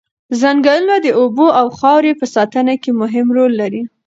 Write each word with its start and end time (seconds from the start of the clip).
ځنګلونه 0.39 0.95
د 1.05 1.07
اوبو 1.19 1.47
او 1.59 1.67
خاورې 1.77 2.11
په 2.19 2.25
ساتنه 2.35 2.73
کې 2.81 2.91
مهم 3.01 3.27
رول 3.37 3.51
لري. 3.61 3.81